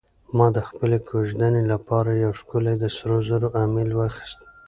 [0.37, 4.39] ما د خپلې کوژدنې لپاره یو ښکلی د سرو زرو امیل واخیست.